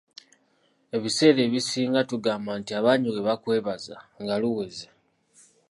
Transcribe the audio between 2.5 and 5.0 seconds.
nti abangi bwe bakwebaza nga luweze.